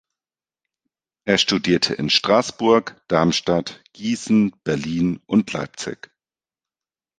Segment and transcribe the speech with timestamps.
[1.27, 6.09] Er studierte in Straßburg, Darmstadt, Gießen, Berlin und Leipzig.